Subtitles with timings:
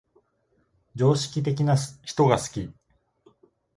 [0.95, 2.73] 常識的な人が好き